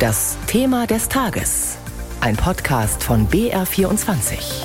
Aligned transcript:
Das 0.00 0.38
Thema 0.46 0.86
des 0.86 1.10
Tages. 1.10 1.76
Ein 2.22 2.34
Podcast 2.34 3.04
von 3.04 3.28
BR24. 3.28 4.64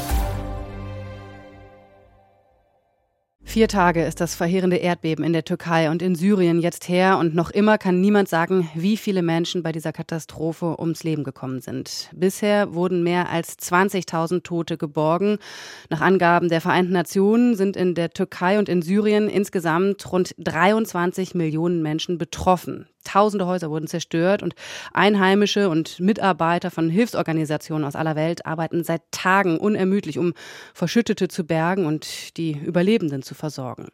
Vier 3.43 3.67
Tage 3.67 4.05
ist 4.05 4.21
das 4.21 4.33
verheerende 4.33 4.77
Erdbeben 4.77 5.25
in 5.25 5.33
der 5.33 5.43
Türkei 5.43 5.91
und 5.91 6.01
in 6.01 6.15
Syrien 6.15 6.61
jetzt 6.61 6.87
her 6.87 7.17
und 7.17 7.35
noch 7.35 7.49
immer 7.49 7.77
kann 7.77 7.99
niemand 7.99 8.29
sagen, 8.29 8.69
wie 8.75 8.95
viele 8.95 9.21
Menschen 9.23 9.61
bei 9.61 9.73
dieser 9.73 9.91
Katastrophe 9.91 10.79
ums 10.79 11.03
Leben 11.03 11.25
gekommen 11.25 11.59
sind. 11.59 12.09
Bisher 12.13 12.73
wurden 12.73 13.03
mehr 13.03 13.29
als 13.29 13.59
20.000 13.59 14.43
Tote 14.43 14.77
geborgen. 14.77 15.39
Nach 15.89 15.99
Angaben 15.99 16.47
der 16.47 16.61
Vereinten 16.61 16.93
Nationen 16.93 17.57
sind 17.57 17.75
in 17.75 17.93
der 17.93 18.11
Türkei 18.11 18.57
und 18.57 18.69
in 18.69 18.81
Syrien 18.81 19.27
insgesamt 19.27 20.09
rund 20.13 20.33
23 20.37 21.35
Millionen 21.35 21.81
Menschen 21.81 22.17
betroffen. 22.17 22.87
Tausende 23.05 23.45
Häuser 23.45 23.69
wurden 23.69 23.87
zerstört 23.87 24.43
und 24.43 24.55
Einheimische 24.93 25.69
und 25.69 25.99
Mitarbeiter 26.01 26.71
von 26.71 26.89
Hilfsorganisationen 26.89 27.85
aus 27.85 27.95
aller 27.95 28.17
Welt 28.17 28.45
arbeiten 28.45 28.83
seit 28.83 29.01
Tagen 29.11 29.57
unermüdlich, 29.57 30.19
um 30.19 30.33
Verschüttete 30.73 31.29
zu 31.29 31.45
bergen 31.45 31.85
und 31.85 32.35
die 32.35 32.51
Überlebenden 32.51 33.21
zu 33.21 33.33
versorgen. 33.33 33.87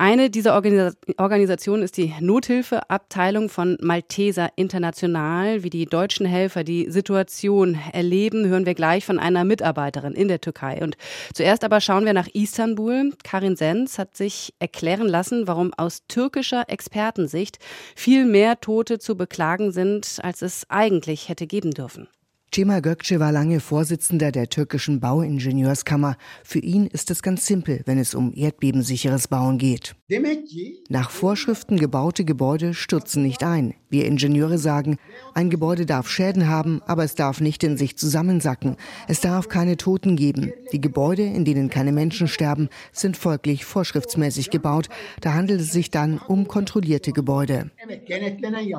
Eine 0.00 0.30
dieser 0.30 0.54
Organis 0.54 0.96
Organisationen 1.16 1.82
ist 1.82 1.96
die 1.96 2.14
Nothilfeabteilung 2.20 3.48
von 3.48 3.76
Malteser 3.80 4.48
International. 4.54 5.64
Wie 5.64 5.70
die 5.70 5.86
deutschen 5.86 6.24
Helfer 6.24 6.62
die 6.62 6.88
Situation 6.88 7.76
erleben, 7.92 8.46
hören 8.46 8.64
wir 8.64 8.74
gleich 8.74 9.04
von 9.04 9.18
einer 9.18 9.42
Mitarbeiterin 9.42 10.12
in 10.12 10.28
der 10.28 10.40
Türkei. 10.40 10.80
Und 10.84 10.96
zuerst 11.34 11.64
aber 11.64 11.80
schauen 11.80 12.04
wir 12.04 12.12
nach 12.12 12.28
Istanbul. 12.28 13.12
Karin 13.24 13.56
Sens 13.56 13.98
hat 13.98 14.16
sich 14.16 14.54
erklären 14.60 15.08
lassen, 15.08 15.48
warum 15.48 15.74
aus 15.76 16.06
türkischer 16.06 16.66
Expertensicht 16.68 17.58
viel 17.96 18.24
mehr 18.24 18.60
Tote 18.60 19.00
zu 19.00 19.16
beklagen 19.16 19.72
sind, 19.72 20.20
als 20.22 20.42
es 20.42 20.64
eigentlich 20.68 21.28
hätte 21.28 21.48
geben 21.48 21.72
dürfen. 21.72 22.06
Cemal 22.54 22.80
Gökçe 22.80 23.20
war 23.20 23.30
lange 23.30 23.60
Vorsitzender 23.60 24.32
der 24.32 24.48
türkischen 24.48 25.00
Bauingenieurskammer. 25.00 26.16
Für 26.42 26.58
ihn 26.60 26.86
ist 26.86 27.10
es 27.10 27.22
ganz 27.22 27.46
simpel, 27.46 27.82
wenn 27.84 27.98
es 27.98 28.14
um 28.14 28.32
erdbebensicheres 28.34 29.28
Bauen 29.28 29.58
geht. 29.58 29.94
Nach 30.88 31.10
Vorschriften 31.10 31.78
gebaute 31.78 32.24
Gebäude 32.24 32.72
stürzen 32.72 33.22
nicht 33.22 33.44
ein. 33.44 33.74
Wir 33.90 34.06
Ingenieure 34.06 34.58
sagen, 34.58 34.96
ein 35.34 35.50
Gebäude 35.50 35.86
darf 35.86 36.08
Schäden 36.08 36.48
haben, 36.48 36.80
aber 36.86 37.04
es 37.04 37.14
darf 37.14 37.40
nicht 37.40 37.62
in 37.62 37.76
sich 37.76 37.96
zusammensacken. 37.96 38.76
Es 39.06 39.20
darf 39.20 39.48
keine 39.48 39.76
Toten 39.76 40.16
geben. 40.16 40.52
Die 40.72 40.80
Gebäude, 40.80 41.22
in 41.22 41.44
denen 41.44 41.68
keine 41.68 41.92
Menschen 41.92 42.28
sterben, 42.28 42.68
sind 42.92 43.16
folglich 43.16 43.66
vorschriftsmäßig 43.66 44.50
gebaut. 44.50 44.88
Da 45.20 45.34
handelt 45.34 45.60
es 45.60 45.72
sich 45.72 45.90
dann 45.90 46.18
um 46.18 46.48
kontrollierte 46.48 47.12
Gebäude. 47.12 47.70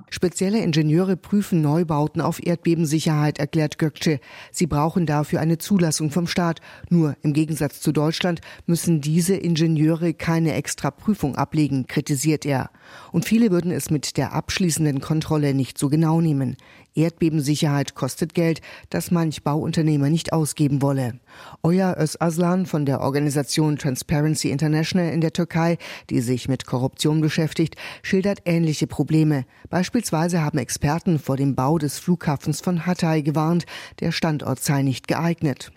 Spezielle 0.10 0.60
Ingenieure 0.60 1.16
prüfen 1.16 1.62
Neubauten 1.62 2.22
auf 2.22 2.46
Erdbebensicherheit, 2.46 3.40
erklärt 3.40 3.59
erklärt 3.60 3.78
Gökçe. 3.78 4.20
Sie 4.52 4.68
brauchen 4.68 5.06
dafür 5.06 5.40
eine 5.40 5.58
Zulassung 5.58 6.12
vom 6.12 6.28
Staat. 6.28 6.62
Nur 6.90 7.16
im 7.22 7.34
Gegensatz 7.34 7.82
zu 7.82 7.92
Deutschland 7.92 8.42
müssen 8.66 9.02
diese 9.02 9.36
Ingenieure 9.36 10.14
keine 10.14 10.54
extra 10.54 10.92
Prüfung 10.92 11.36
ablegen, 11.36 11.88
kritisiert 11.88 12.46
er. 12.46 12.70
Und 13.12 13.26
viele 13.26 13.52
würden 13.52 13.72
es 13.72 13.90
mit 13.90 14.18
der 14.18 14.34
abschließenden 14.34 15.02
Kontrolle 15.02 15.54
nicht 15.54 15.78
so 15.78 15.90
genau 15.90 16.22
nehmen. 16.22 16.58
Erdbebensicherheit 16.96 17.96
kostet 17.96 18.34
Geld, 18.34 18.62
das 18.90 19.12
manch 19.12 19.44
Bauunternehmer 19.44 20.10
nicht 20.10 20.34
ausgeben 20.34 20.82
wolle. 20.82 21.20
Oya 21.64 21.96
Özaslan 21.98 22.66
von 22.66 22.86
der 22.86 23.02
Organisation 23.02 23.78
Transparency 23.78 24.50
International 24.50 25.12
in 25.12 25.22
der 25.22 25.34
Türkei, 25.34 25.78
die 26.10 26.22
sich 26.22 26.48
mit 26.48 26.66
Korruption 26.66 27.22
beschäftigt, 27.22 27.76
schildert 28.02 28.40
ähnliche 28.46 28.88
Probleme. 28.88 29.46
Beispielsweise 29.70 30.42
haben 30.42 30.58
Experten 30.58 31.20
vor 31.20 31.38
dem 31.38 31.56
Bau 31.56 31.78
des 31.78 32.00
Flughafens 32.00 32.62
von 32.62 32.86
Hatay 32.86 33.24
gewarnt, 33.24 33.66
der 34.00 34.12
Standort 34.12 34.60
sei 34.60 34.82
nicht 34.82 35.08
geeignet. 35.08 35.72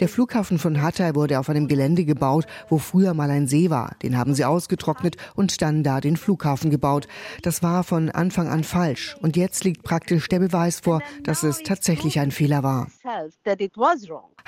Der 0.00 0.08
Flughafen 0.08 0.58
von 0.58 0.82
Hatay 0.82 1.14
wurde 1.14 1.38
auf 1.38 1.48
einem 1.48 1.68
Gelände 1.68 2.04
gebaut, 2.04 2.46
wo 2.68 2.78
früher 2.78 3.14
mal 3.14 3.30
ein 3.30 3.46
See 3.46 3.70
war. 3.70 3.94
Den 4.02 4.18
haben 4.18 4.34
sie 4.34 4.44
ausgetrocknet 4.44 5.16
und 5.36 5.62
dann 5.62 5.84
da 5.84 6.00
den 6.00 6.16
Flughafen 6.16 6.68
gebaut. 6.70 7.06
Das 7.42 7.62
war 7.62 7.84
von 7.84 8.10
Anfang 8.10 8.48
an 8.48 8.64
falsch. 8.64 9.16
Und 9.20 9.36
jetzt 9.36 9.62
liegt 9.62 9.84
praktisch 9.84 10.28
der 10.28 10.40
Beweis 10.40 10.80
vor, 10.80 11.00
dass 11.22 11.44
es 11.44 11.62
tatsächlich 11.62 12.18
ein 12.18 12.32
Fehler 12.32 12.64
war. 12.64 12.88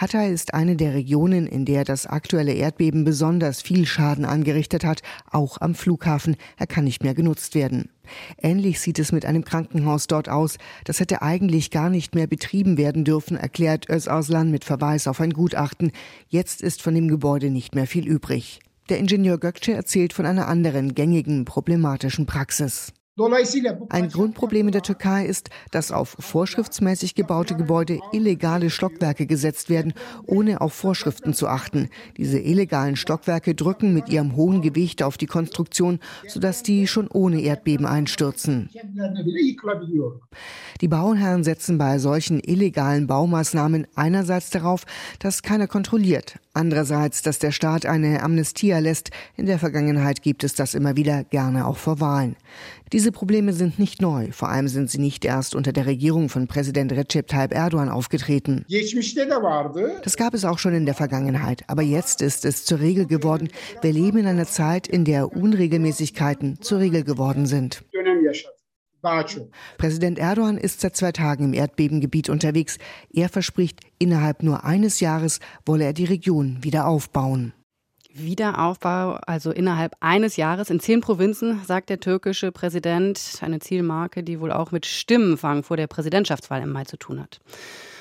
Hatay 0.01 0.33
ist 0.33 0.55
eine 0.55 0.77
der 0.77 0.95
Regionen, 0.95 1.47
in 1.47 1.67
der 1.67 1.85
das 1.85 2.07
aktuelle 2.07 2.55
Erdbeben 2.55 3.05
besonders 3.05 3.61
viel 3.61 3.85
Schaden 3.85 4.25
angerichtet 4.25 4.83
hat, 4.83 5.03
auch 5.31 5.61
am 5.61 5.75
Flughafen. 5.75 6.37
Er 6.57 6.67
kann 6.67 6.85
nicht 6.85 7.03
mehr 7.03 7.13
genutzt 7.13 7.55
werden. 7.55 7.91
Ähnlich 8.41 8.81
sieht 8.81 8.99
es 8.99 9.13
mit 9.13 9.27
einem 9.27 9.45
Krankenhaus 9.45 10.07
dort 10.07 10.31
aus. 10.31 10.57
Das 10.85 11.01
hätte 11.01 11.21
eigentlich 11.21 11.71
gar 11.71 11.91
nicht 11.91 12.15
mehr 12.15 12.27
betrieben 12.27 12.79
werden 12.79 13.05
dürfen, 13.05 13.37
erklärt 13.37 13.91
Özaslan 13.91 14.51
mit 14.51 14.65
Verweis 14.65 15.07
auf 15.07 15.21
ein 15.21 15.35
Gutachten. 15.35 15.93
Jetzt 16.31 16.63
ist 16.63 16.81
von 16.81 16.95
dem 16.95 17.09
Gebäude 17.09 17.51
nicht 17.51 17.75
mehr 17.75 17.87
viel 17.87 18.09
übrig. 18.09 18.61
Der 18.89 18.97
Ingenieur 18.97 19.37
Gökçe 19.37 19.75
erzählt 19.75 20.15
von 20.15 20.25
einer 20.25 20.49
anderen 20.49 20.95
gängigen 20.95 21.45
problematischen 21.45 22.25
Praxis. 22.25 22.95
Ein 23.91 24.09
Grundproblem 24.09 24.69
in 24.69 24.73
der 24.73 24.83
Türkei 24.83 25.27
ist, 25.27 25.51
dass 25.73 25.93
auf 25.93 26.17
vorschriftsmäßig 26.19 27.15
gebaute 27.15 27.55
Gebäude 27.55 27.99
illegale 28.13 28.71
Stockwerke 28.71 29.27
gesetzt 29.27 29.69
werden, 29.69 29.93
ohne 30.27 30.61
auf 30.61 30.73
Vorschriften 30.73 31.35
zu 31.35 31.49
achten. 31.49 31.91
Diese 32.17 32.39
illegalen 32.39 32.97
Stockwerke 32.97 33.55
drücken 33.55 33.93
mit 33.93 34.09
ihrem 34.09 34.37
hohen 34.37 34.63
Gewicht 34.63 35.03
auf 35.03 35.19
die 35.19 35.27
Konstruktion, 35.27 35.99
sodass 36.27 36.63
die 36.63 36.87
schon 36.87 37.09
ohne 37.09 37.43
Erdbeben 37.43 37.85
einstürzen. 37.85 38.71
Die 40.81 40.89
Bauherren 40.89 41.45
setzen 41.45 41.77
bei 41.77 41.99
solchen 41.99 42.41
illegalen 42.41 43.07
Baumaßnahmen 43.07 43.87
einerseits 43.97 44.51
darauf, 44.51 44.87
dass 45.19 45.43
keiner 45.43 45.67
kontrolliert, 45.67 46.39
andererseits, 46.55 47.23
dass 47.23 47.39
der 47.39 47.53
Staat 47.53 47.85
eine 47.85 48.23
Amnestie 48.23 48.71
erlässt. 48.71 49.11
In 49.37 49.47
der 49.47 49.59
Vergangenheit 49.59 50.23
gibt 50.23 50.43
es 50.43 50.55
das 50.55 50.75
immer 50.75 50.97
wieder, 50.97 51.25
gerne 51.25 51.67
auch 51.67 51.77
vor 51.77 52.01
Wahlen. 52.01 52.37
Diese 52.93 53.13
Probleme 53.13 53.53
sind 53.53 53.79
nicht 53.79 54.03
neu, 54.03 54.33
vor 54.33 54.49
allem 54.49 54.67
sind 54.67 54.91
sie 54.91 54.99
nicht 54.99 55.25
erst 55.25 55.55
unter 55.55 55.73
der 55.73 55.87
Regierung 55.87 56.29
von 56.29 56.49
Präsident 56.49 56.91
Recep 56.91 57.29
Tayyip 57.29 57.55
Erdogan 57.55 57.89
aufgetreten. 57.89 58.65
Das 60.03 60.17
gab 60.17 60.35
es 60.35 60.45
auch 60.45 60.59
schon 60.59 60.75
in 60.75 60.87
der 60.87 60.95
Vergangenheit, 60.95 61.63
aber 61.69 61.83
jetzt 61.83 62.21
ist 62.21 62.45
es 62.45 62.65
zur 62.65 62.81
Regel 62.81 63.07
geworden. 63.07 63.49
Wir 63.81 63.93
leben 63.93 64.19
in 64.19 64.27
einer 64.27 64.47
Zeit, 64.47 64.89
in 64.89 65.05
der 65.05 65.33
Unregelmäßigkeiten 65.33 66.61
zur 66.61 66.81
Regel 66.81 67.05
geworden 67.05 67.47
sind. 67.47 67.85
Präsident 69.79 70.19
Erdogan 70.19 70.59
ist 70.59 70.81
seit 70.81 70.97
zwei 70.97 71.13
Tagen 71.13 71.45
im 71.45 71.55
Erdbebengebiet 71.55 72.29
unterwegs. 72.29 72.79
Er 73.13 73.29
verspricht, 73.29 73.81
innerhalb 73.99 74.43
nur 74.43 74.65
eines 74.65 75.01
Jahres 75.01 75.39
wolle 75.65 75.85
er 75.85 75.93
die 75.93 76.05
Region 76.05 76.59
wieder 76.63 76.87
aufbauen. 76.87 77.53
Wiederaufbau, 78.23 79.19
also 79.27 79.51
innerhalb 79.51 79.97
eines 80.01 80.37
Jahres 80.37 80.71
in 80.71 80.81
zehn 80.81 81.01
Provinzen, 81.01 81.61
sagt 81.65 81.91
der 81.91 82.01
türkische 82.01 82.53
Präsident. 82.53 83.21
Eine 83.41 83.61
Zielmarke, 83.61 84.23
die 84.23 84.41
wohl 84.41 84.53
auch 84.53 84.73
mit 84.73 84.87
Stimmenfang 84.87 85.63
vor 85.63 85.77
der 85.77 85.87
Präsidentschaftswahl 85.87 86.63
im 86.63 86.73
Mai 86.73 86.85
zu 86.85 86.97
tun 86.97 87.21
hat. 87.21 87.41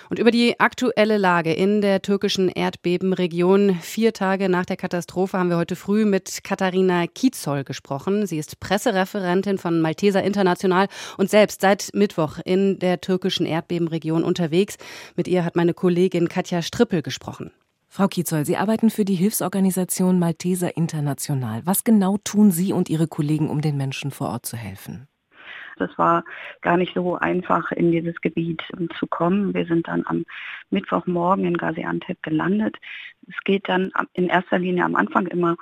Und 0.09 0.17
über 0.17 0.31
die 0.31 0.59
aktuelle 0.59 1.17
Lage 1.17 1.53
in 1.53 1.81
der 1.81 2.01
türkischen 2.01 2.49
Erdbebenregion 2.49 3.75
vier 3.79 4.11
Tage 4.11 4.49
nach 4.49 4.65
der 4.65 4.75
Katastrophe 4.75 5.37
haben 5.37 5.49
wir 5.49 5.57
heute 5.57 5.75
früh 5.75 6.03
mit 6.03 6.43
Katharina 6.43 7.05
Kietzoll 7.05 7.63
gesprochen. 7.63 8.25
Sie 8.25 8.39
ist 8.39 8.59
Pressereferentin 8.59 9.59
von 9.59 9.81
Malteser 9.81 10.23
International 10.23 10.87
und 11.17 11.29
selbst 11.29 11.61
seit 11.61 11.91
Mittwoch 11.93 12.39
in 12.43 12.79
der 12.79 13.01
türkischen 13.01 13.45
Erdbebenregion 13.45 14.23
unterwegs. 14.23 14.77
Mit 15.15 15.27
ihr 15.27 15.45
hat 15.45 15.55
meine 15.55 15.75
Kollegin 15.75 16.27
Katja 16.27 16.63
Strippel 16.63 17.03
gesprochen. 17.03 17.51
Frau 17.91 18.07
Kietzoll, 18.07 18.45
Sie 18.45 18.55
arbeiten 18.55 18.91
für 18.91 19.03
die 19.03 19.15
Hilfsorganisation 19.15 20.19
Malteser 20.19 20.77
International. 20.77 21.61
Was 21.65 21.83
genau 21.83 22.17
tun 22.23 22.51
Sie 22.51 22.71
und 22.71 22.87
Ihre 22.87 23.07
Kollegen, 23.07 23.49
um 23.49 23.61
den 23.61 23.77
Menschen 23.77 24.11
vor 24.11 24.29
Ort 24.29 24.45
zu 24.45 24.57
helfen? 24.57 25.07
Das 25.77 25.97
war 25.97 26.23
gar 26.61 26.77
nicht 26.77 26.93
so 26.93 27.15
einfach, 27.15 27.71
in 27.71 27.91
dieses 27.91 28.21
Gebiet 28.21 28.61
zu 28.99 29.07
kommen. 29.07 29.55
Wir 29.55 29.65
sind 29.65 29.87
dann 29.87 30.03
am 30.05 30.25
Mittwochmorgen 30.69 31.45
in 31.45 31.57
Gaziantep 31.57 32.21
gelandet. 32.21 32.77
Es 33.27 33.35
geht 33.43 33.67
dann 33.67 33.91
in 34.13 34.27
erster 34.27 34.59
Linie 34.59 34.85
am 34.85 34.95
Anfang 34.95 35.25
immer 35.25 35.55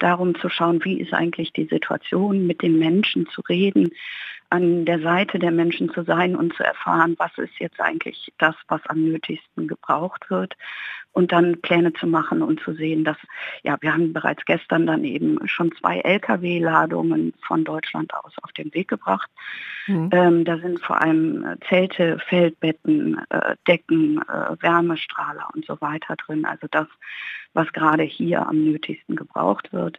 darum 0.00 0.34
zu 0.34 0.48
schauen, 0.48 0.84
wie 0.84 1.00
ist 1.00 1.12
eigentlich 1.12 1.52
die 1.52 1.66
Situation, 1.66 2.46
mit 2.46 2.62
den 2.62 2.78
Menschen 2.78 3.28
zu 3.28 3.40
reden, 3.42 3.90
an 4.50 4.84
der 4.84 5.00
Seite 5.00 5.38
der 5.38 5.50
Menschen 5.50 5.90
zu 5.90 6.04
sein 6.04 6.34
und 6.34 6.54
zu 6.54 6.64
erfahren, 6.64 7.16
was 7.18 7.36
ist 7.36 7.58
jetzt 7.58 7.80
eigentlich 7.80 8.32
das, 8.38 8.54
was 8.68 8.80
am 8.86 9.04
nötigsten 9.04 9.68
gebraucht 9.68 10.30
wird 10.30 10.54
und 11.12 11.32
dann 11.32 11.60
Pläne 11.60 11.92
zu 11.92 12.06
machen 12.06 12.42
und 12.42 12.60
zu 12.60 12.74
sehen, 12.74 13.04
dass, 13.04 13.16
ja, 13.62 13.76
wir 13.80 13.92
haben 13.92 14.12
bereits 14.12 14.44
gestern 14.44 14.86
dann 14.86 15.04
eben 15.04 15.38
schon 15.48 15.72
zwei 15.72 15.98
Lkw-Ladungen 15.98 17.34
von 17.46 17.64
Deutschland 17.64 18.14
aus 18.14 18.32
auf 18.42 18.52
den 18.52 18.72
Weg 18.72 18.88
gebracht. 18.88 19.28
Mhm. 19.86 20.10
Ähm, 20.12 20.44
da 20.44 20.58
sind 20.58 20.80
vor 20.80 21.02
allem 21.02 21.44
äh, 21.44 21.56
Zelte, 21.68 22.18
Feldbetten, 22.28 23.20
äh, 23.30 23.56
Decken, 23.66 24.22
äh, 24.28 24.62
Wärmestrahler 24.62 25.48
und 25.54 25.64
so 25.66 25.80
weiter 25.80 26.14
drin. 26.16 26.44
Also 26.44 26.68
das, 26.70 26.86
was 27.52 27.72
gerade 27.72 28.04
hier 28.04 28.46
am 28.46 28.62
nötigsten 28.64 29.16
gebraucht 29.16 29.72
wird. 29.72 29.98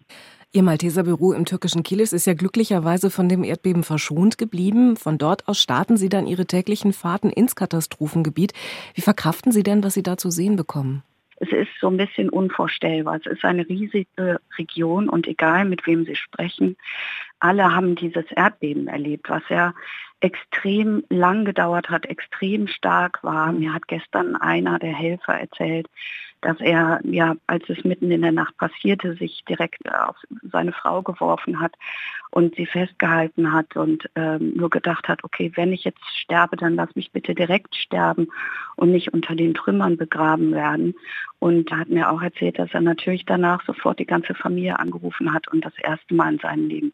Ihr 0.51 0.63
Malteser 0.63 1.03
Büro 1.03 1.31
im 1.31 1.45
türkischen 1.45 1.83
Kilis 1.83 2.11
ist 2.11 2.25
ja 2.25 2.33
glücklicherweise 2.33 3.11
von 3.11 3.29
dem 3.29 3.43
Erdbeben 3.43 3.83
verschont 3.83 4.39
geblieben. 4.39 4.97
Von 4.97 5.19
dort 5.19 5.47
aus 5.47 5.61
starten 5.61 5.95
Sie 5.95 6.09
dann 6.09 6.25
Ihre 6.25 6.47
täglichen 6.47 6.91
Fahrten 6.91 7.29
ins 7.29 7.55
Katastrophengebiet. 7.55 8.53
Wie 8.95 9.01
verkraften 9.01 9.51
Sie 9.51 9.61
denn, 9.61 9.83
was 9.83 9.93
Sie 9.93 10.01
da 10.01 10.17
zu 10.17 10.31
sehen 10.31 10.55
bekommen? 10.55 11.03
Es 11.35 11.49
ist 11.49 11.69
so 11.79 11.87
ein 11.87 11.97
bisschen 11.97 12.31
unvorstellbar. 12.31 13.17
Es 13.23 13.27
ist 13.31 13.45
eine 13.45 13.69
riesige 13.69 14.41
Region 14.57 15.07
und 15.07 15.27
egal 15.27 15.65
mit 15.65 15.85
wem 15.85 16.05
Sie 16.05 16.15
sprechen, 16.15 16.77
alle 17.39 17.75
haben 17.75 17.93
dieses 17.93 18.25
Erdbeben 18.31 18.87
erlebt, 18.87 19.29
was 19.29 19.43
ja 19.49 19.75
extrem 20.19 21.03
lang 21.09 21.45
gedauert 21.45 21.91
hat, 21.91 22.07
extrem 22.07 22.67
stark 22.67 23.23
war. 23.23 23.51
Mir 23.51 23.71
hat 23.71 23.87
gestern 23.87 24.35
einer 24.35 24.79
der 24.79 24.93
Helfer 24.93 25.39
erzählt, 25.39 25.87
dass 26.41 26.59
er, 26.59 26.99
ja, 27.03 27.35
als 27.47 27.67
es 27.69 27.83
mitten 27.83 28.11
in 28.11 28.21
der 28.21 28.31
Nacht 28.31 28.57
passierte, 28.57 29.15
sich 29.15 29.43
direkt 29.47 29.89
auf 29.91 30.15
seine 30.51 30.71
Frau 30.71 31.01
geworfen 31.01 31.59
hat 31.59 31.73
und 32.31 32.55
sie 32.55 32.65
festgehalten 32.65 33.51
hat 33.51 33.75
und 33.75 34.09
ähm, 34.15 34.53
nur 34.55 34.69
gedacht 34.69 35.07
hat, 35.07 35.23
okay, 35.23 35.51
wenn 35.55 35.73
ich 35.73 35.83
jetzt 35.83 36.03
sterbe, 36.17 36.55
dann 36.55 36.75
lass 36.75 36.95
mich 36.95 37.11
bitte 37.11 37.35
direkt 37.35 37.75
sterben 37.75 38.27
und 38.75 38.91
nicht 38.91 39.13
unter 39.13 39.35
den 39.35 39.53
Trümmern 39.53 39.97
begraben 39.97 40.53
werden. 40.53 40.95
Und 41.39 41.71
er 41.71 41.79
hat 41.79 41.89
mir 41.89 42.11
auch 42.11 42.21
erzählt, 42.21 42.59
dass 42.59 42.73
er 42.73 42.81
natürlich 42.81 43.25
danach 43.25 43.65
sofort 43.65 43.99
die 43.99 44.05
ganze 44.05 44.35
Familie 44.35 44.77
angerufen 44.77 45.33
hat 45.33 45.47
und 45.47 45.65
das 45.65 45.77
erste 45.81 46.13
Mal 46.13 46.33
in 46.33 46.39
seinem 46.39 46.67
Leben 46.67 46.93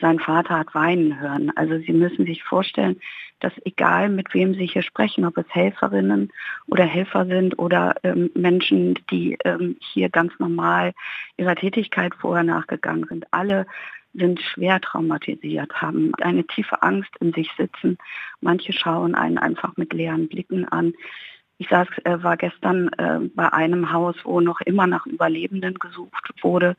seinen 0.00 0.20
Vater 0.20 0.58
hat 0.58 0.74
weinen 0.74 1.20
hören. 1.20 1.52
Also 1.56 1.78
Sie 1.78 1.92
müssen 1.92 2.26
sich 2.26 2.42
vorstellen, 2.42 3.00
dass 3.40 3.52
egal 3.64 4.08
mit 4.08 4.32
wem 4.34 4.54
Sie 4.54 4.66
hier 4.66 4.82
sprechen, 4.82 5.24
ob 5.24 5.36
es 5.36 5.46
Helferinnen 5.48 6.32
oder 6.66 6.84
Helfer 6.84 7.26
sind 7.26 7.58
oder 7.58 7.94
ähm, 8.02 8.30
Menschen, 8.34 8.98
die 9.10 9.36
ähm, 9.44 9.76
hier 9.80 10.08
ganz 10.08 10.32
normal 10.38 10.92
ihrer 11.36 11.54
Tätigkeit 11.54 12.14
vorher 12.14 12.44
nachgegangen 12.44 13.06
sind, 13.08 13.26
alle 13.30 13.66
sind 14.14 14.40
schwer 14.40 14.80
traumatisiert, 14.80 15.72
haben 15.74 16.12
eine 16.22 16.46
tiefe 16.46 16.82
Angst 16.82 17.10
in 17.20 17.32
sich 17.32 17.50
sitzen. 17.56 17.98
Manche 18.40 18.72
schauen 18.72 19.14
einen 19.14 19.38
einfach 19.38 19.76
mit 19.76 19.92
leeren 19.92 20.28
Blicken 20.28 20.66
an. 20.66 20.94
Ich 21.58 21.68
saß, 21.68 21.88
äh, 22.04 22.22
war 22.22 22.36
gestern 22.36 22.88
äh, 22.98 23.20
bei 23.34 23.52
einem 23.52 23.92
Haus, 23.92 24.16
wo 24.24 24.40
noch 24.40 24.60
immer 24.60 24.86
nach 24.86 25.06
Überlebenden 25.06 25.74
gesucht 25.74 26.32
wurde. 26.42 26.76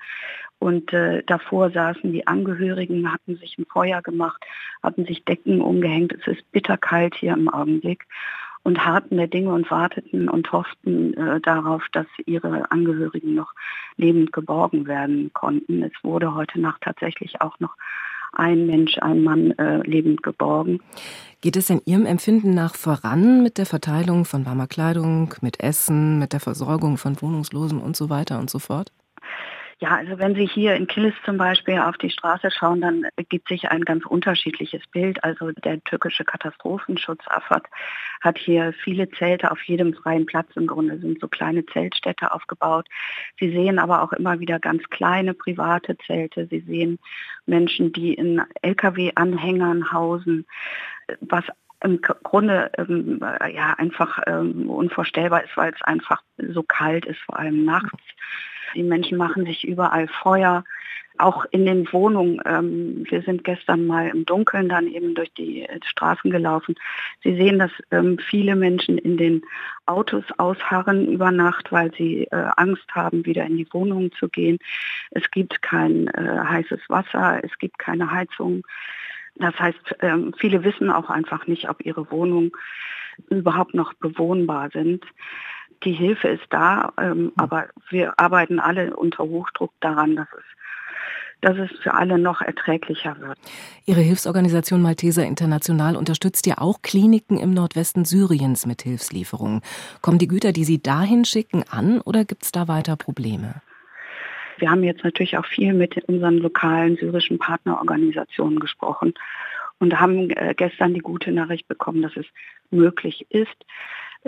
Und 0.59 0.93
äh, 0.93 1.23
davor 1.25 1.71
saßen 1.71 2.11
die 2.11 2.27
Angehörigen, 2.27 3.11
hatten 3.11 3.37
sich 3.37 3.57
ein 3.57 3.65
Feuer 3.65 4.01
gemacht, 4.01 4.43
hatten 4.83 5.05
sich 5.05 5.23
Decken 5.23 5.61
umgehängt. 5.61 6.13
Es 6.13 6.27
ist 6.27 6.51
bitterkalt 6.51 7.15
hier 7.15 7.33
im 7.33 7.49
Augenblick 7.49 8.05
und 8.63 8.85
harten 8.85 9.17
der 9.17 9.27
Dinge 9.27 9.53
und 9.53 9.71
warteten 9.71 10.27
und 10.29 10.51
hofften 10.51 11.13
äh, 11.13 11.39
darauf, 11.39 11.83
dass 11.91 12.07
ihre 12.25 12.69
Angehörigen 12.69 13.33
noch 13.33 13.53
lebend 13.95 14.33
geborgen 14.33 14.87
werden 14.87 15.31
konnten. 15.33 15.83
Es 15.83 15.93
wurde 16.03 16.35
heute 16.35 16.59
Nacht 16.59 16.81
tatsächlich 16.81 17.39
auch 17.39 17.59
noch 17.59 17.75
ein 18.37 18.65
Mensch, 18.67 18.97
ein 18.99 19.23
Mann 19.23 19.51
äh, 19.51 19.77
lebend 19.87 20.23
geborgen. 20.23 20.79
Geht 21.41 21.55
es 21.55 21.69
in 21.69 21.81
Ihrem 21.85 22.05
Empfinden 22.05 22.53
nach 22.53 22.75
voran 22.75 23.43
mit 23.43 23.57
der 23.57 23.65
Verteilung 23.65 24.25
von 24.25 24.45
warmer 24.45 24.67
Kleidung, 24.67 25.33
mit 25.41 25.59
Essen, 25.59 26.17
mit 26.17 26.33
der 26.33 26.39
Versorgung 26.39 26.97
von 26.97 27.21
Wohnungslosen 27.21 27.79
und 27.79 27.95
so 27.95 28.09
weiter 28.09 28.39
und 28.39 28.49
so 28.49 28.59
fort? 28.59 28.91
Ja, 29.79 29.95
also 29.95 30.17
wenn 30.17 30.33
Sie 30.33 30.47
hier 30.47 30.73
in 30.73 30.87
Kilis 30.87 31.13
zum 31.23 31.37
Beispiel 31.37 31.77
auf 31.77 31.99
die 31.99 32.09
Straße 32.09 32.49
schauen, 32.49 32.81
dann 32.81 33.05
gibt 33.29 33.47
sich 33.47 33.69
ein 33.69 33.85
ganz 33.85 34.07
unterschiedliches 34.07 34.81
Bild. 34.87 35.23
Also 35.23 35.51
der 35.51 35.83
türkische 35.83 36.25
Katastrophenschutz 36.25 37.21
AFAD 37.27 37.67
hat 38.21 38.39
hier 38.39 38.73
viele 38.83 39.07
Zelte 39.11 39.51
auf 39.51 39.61
jedem 39.61 39.93
freien 39.93 40.25
Platz 40.25 40.47
im 40.55 40.65
Grunde, 40.65 40.97
sind 40.97 41.19
so 41.19 41.27
kleine 41.27 41.63
Zeltstädte 41.67 42.31
aufgebaut. 42.31 42.87
Sie 43.39 43.51
sehen 43.51 43.77
aber 43.77 44.01
auch 44.01 44.13
immer 44.13 44.39
wieder 44.39 44.57
ganz 44.57 44.81
kleine 44.89 45.35
private 45.35 45.95
Zelte. 46.07 46.47
Sie 46.47 46.61
sehen 46.61 46.97
Menschen, 47.45 47.93
die 47.93 48.15
in 48.15 48.41
Lkw-Anhängern 48.63 49.91
hausen, 49.91 50.47
was 51.19 51.43
im 51.83 52.01
Grunde 52.01 52.71
ähm, 52.79 53.19
ja 53.53 53.75
einfach 53.77 54.23
ähm, 54.25 54.71
unvorstellbar 54.71 55.43
ist, 55.43 55.55
weil 55.55 55.71
es 55.71 55.81
einfach 55.83 56.23
so 56.37 56.63
kalt 56.63 57.05
ist, 57.05 57.19
vor 57.19 57.37
allem 57.37 57.63
nachts. 57.63 58.01
Die 58.75 58.83
Menschen 58.83 59.17
machen 59.17 59.45
sich 59.45 59.67
überall 59.67 60.07
Feuer, 60.07 60.63
auch 61.19 61.45
in 61.51 61.65
den 61.65 61.91
Wohnungen. 61.91 62.41
Ähm, 62.45 63.03
wir 63.09 63.21
sind 63.21 63.43
gestern 63.43 63.87
mal 63.87 64.09
im 64.09 64.25
Dunkeln 64.25 64.69
dann 64.69 64.87
eben 64.87 65.15
durch 65.15 65.31
die 65.33 65.63
äh, 65.63 65.79
Straßen 65.85 66.31
gelaufen. 66.31 66.75
Sie 67.23 67.35
sehen, 67.35 67.59
dass 67.59 67.71
ähm, 67.91 68.19
viele 68.19 68.55
Menschen 68.55 68.97
in 68.97 69.17
den 69.17 69.41
Autos 69.85 70.23
ausharren 70.37 71.07
über 71.07 71.31
Nacht, 71.31 71.71
weil 71.71 71.93
sie 71.95 72.25
äh, 72.25 72.49
Angst 72.57 72.87
haben, 72.91 73.25
wieder 73.25 73.45
in 73.45 73.57
die 73.57 73.67
Wohnungen 73.71 74.11
zu 74.13 74.29
gehen. 74.29 74.59
Es 75.11 75.29
gibt 75.31 75.61
kein 75.61 76.07
äh, 76.07 76.39
heißes 76.43 76.81
Wasser, 76.89 77.43
es 77.43 77.57
gibt 77.57 77.79
keine 77.79 78.11
Heizung. 78.11 78.63
Das 79.35 79.57
heißt, 79.59 79.95
ähm, 80.01 80.33
viele 80.37 80.63
wissen 80.63 80.89
auch 80.89 81.09
einfach 81.09 81.47
nicht, 81.47 81.69
ob 81.69 81.85
ihre 81.85 82.09
Wohnungen 82.11 82.51
überhaupt 83.29 83.73
noch 83.73 83.93
bewohnbar 83.95 84.69
sind 84.71 85.03
die 85.83 85.93
Hilfe 85.93 86.27
ist 86.29 86.45
da, 86.49 86.93
ähm, 86.99 87.17
mhm. 87.17 87.31
aber 87.37 87.67
wir 87.89 88.19
arbeiten 88.19 88.59
alle 88.59 88.95
unter 88.95 89.23
Hochdruck 89.23 89.71
daran, 89.79 90.15
dass 90.15 90.27
es 90.37 90.43
dass 91.41 91.55
es 91.57 91.69
für 91.83 91.93
alle 91.93 92.17
noch 92.17 92.41
erträglicher 92.41 93.15
wird. 93.19 93.37
Ihre 93.85 94.01
Hilfsorganisation 94.01 94.81
Malteser 94.81 95.23
International 95.23 95.95
unterstützt 95.95 96.47
ja 96.47 96.55
auch 96.57 96.81
Kliniken 96.81 97.37
im 97.37 97.53
Nordwesten 97.53 98.05
Syriens 98.05 98.65
mit 98.65 98.81
Hilfslieferungen. 98.81 99.61
Kommen 100.01 100.17
die 100.17 100.27
Güter, 100.27 100.51
die 100.51 100.63
Sie 100.63 100.81
dahin 100.81 101.25
schicken, 101.25 101.63
an 101.69 102.01
oder 102.01 102.25
gibt 102.25 102.43
es 102.43 102.51
da 102.51 102.67
weiter 102.67 102.95
Probleme? 102.95 103.61
Wir 104.57 104.71
haben 104.71 104.83
jetzt 104.83 105.03
natürlich 105.03 105.37
auch 105.37 105.45
viel 105.45 105.73
mit 105.73 106.03
unseren 106.05 106.39
lokalen 106.39 106.97
syrischen 106.97 107.37
Partnerorganisationen 107.37 108.59
gesprochen 108.59 109.13
und 109.79 109.99
haben 109.99 110.31
äh, 110.31 110.55
gestern 110.57 110.95
die 110.95 111.01
gute 111.01 111.31
Nachricht 111.31 111.67
bekommen, 111.67 112.01
dass 112.01 112.17
es 112.17 112.25
möglich 112.71 113.27
ist, 113.29 113.65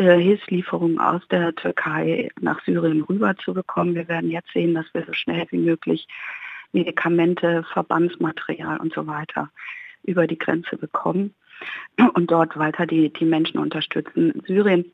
Hilfslieferungen 0.02 1.00
aus 1.00 1.22
der 1.30 1.54
Türkei 1.56 2.30
nach 2.40 2.64
Syrien 2.64 3.02
rüber 3.02 3.36
zu 3.38 3.54
bekommen. 3.54 3.96
Wir 3.96 4.08
werden 4.08 4.32
jetzt 4.32 4.52
sehen, 4.54 4.74
dass 4.74 4.86
wir 4.94 5.06
so 5.06 5.14
schnell 5.14 5.46
wie 5.52 5.58
möglich 5.58 6.08
Medikamente, 6.72 7.64
Verbandsmaterial 7.74 8.78
und 8.78 8.94
so 8.94 9.08
weiter 9.08 9.50
über 10.04 10.28
die 10.28 10.38
Grenze 10.38 10.78
bekommen 10.78 11.34
und 12.14 12.32
dort 12.32 12.58
weiter 12.58 12.86
die, 12.86 13.12
die 13.12 13.26
Menschen 13.26 13.60
unterstützen. 13.60 14.42
Syrien 14.46 14.86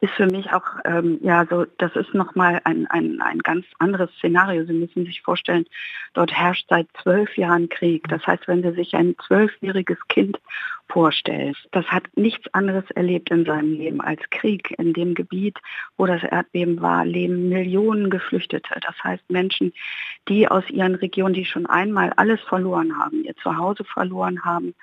ist 0.00 0.12
für 0.12 0.26
mich 0.26 0.52
auch, 0.52 0.64
ähm, 0.84 1.18
ja, 1.22 1.46
so, 1.48 1.66
das 1.78 1.94
ist 1.96 2.14
nochmal 2.14 2.60
ein, 2.64 2.86
ein, 2.88 3.20
ein 3.20 3.38
ganz 3.38 3.64
anderes 3.78 4.10
Szenario. 4.18 4.64
Sie 4.64 4.72
müssen 4.72 5.06
sich 5.06 5.22
vorstellen, 5.22 5.66
dort 6.14 6.32
herrscht 6.32 6.66
seit 6.68 6.88
zwölf 7.02 7.36
Jahren 7.36 7.68
Krieg. 7.68 8.06
Das 8.08 8.26
heißt, 8.26 8.46
wenn 8.48 8.62
Sie 8.62 8.72
sich 8.72 8.94
ein 8.94 9.14
zwölfjähriges 9.26 9.98
Kind 10.08 10.38
vorstellen, 10.88 11.54
das 11.72 11.86
hat 11.86 12.04
nichts 12.14 12.52
anderes 12.54 12.84
erlebt 12.92 13.30
in 13.30 13.44
seinem 13.44 13.72
Leben 13.72 14.00
als 14.00 14.20
Krieg. 14.30 14.74
In 14.78 14.92
dem 14.92 15.14
Gebiet, 15.14 15.58
wo 15.96 16.06
das 16.06 16.22
Erdbeben 16.22 16.80
war, 16.80 17.04
leben 17.04 17.48
Millionen 17.48 18.10
Geflüchtete. 18.10 18.78
Das 18.80 19.02
heißt 19.02 19.28
Menschen, 19.30 19.72
die 20.28 20.48
aus 20.48 20.68
ihren 20.70 20.94
Regionen, 20.94 21.34
die 21.34 21.44
schon 21.44 21.66
einmal 21.66 22.12
alles 22.16 22.40
verloren 22.42 22.98
haben, 22.98 23.24
ihr 23.24 23.36
Zuhause 23.36 23.84
verloren 23.84 24.44
haben 24.44 24.74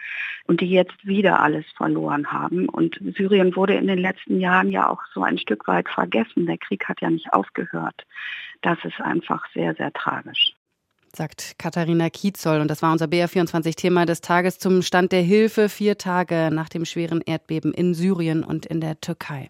und 0.46 0.62
die 0.62 0.70
jetzt 0.70 1.06
wieder 1.06 1.40
alles 1.40 1.66
verloren 1.78 2.32
haben. 2.32 2.68
Und 2.68 3.00
Syrien 3.16 3.56
wurde 3.56 3.76
in 3.76 3.88
den 3.88 4.00
letzten 4.00 4.40
Jahren 4.40 4.70
ja 4.70 4.90
auch 4.90 5.03
so 5.14 5.24
ein 5.24 5.38
Stück 5.38 5.68
weit 5.68 5.90
vergessen. 5.90 6.46
Der 6.46 6.58
Krieg 6.58 6.88
hat 6.88 7.02
ja 7.02 7.10
nicht 7.10 7.34
aufgehört. 7.34 8.06
Das 8.62 8.78
ist 8.84 9.00
einfach 9.02 9.46
sehr, 9.54 9.76
sehr 9.76 9.92
tragisch 9.94 10.54
sagt 11.16 11.56
Katharina 11.60 12.10
Kietzoll. 12.10 12.60
Und 12.60 12.70
das 12.70 12.82
war 12.82 12.92
unser 12.92 13.06
BR24-Thema 13.06 14.06
des 14.06 14.22
Tages 14.22 14.58
zum 14.58 14.82
Stand 14.82 15.12
der 15.12 15.22
Hilfe 15.22 15.70
vier 15.70 15.98
Tage 15.98 16.50
nach 16.52 16.70
dem 16.70 16.86
schweren 16.86 17.22
Erdbeben 17.22 17.74
in 17.74 17.94
Syrien 17.94 18.44
und 18.44 18.66
in 18.66 18.82
der 18.82 19.00
Türkei. 19.00 19.48